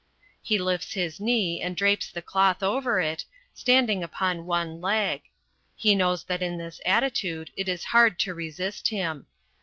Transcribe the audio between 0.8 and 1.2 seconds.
one